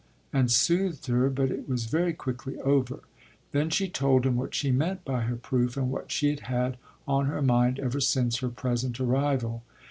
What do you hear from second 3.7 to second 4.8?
told him what she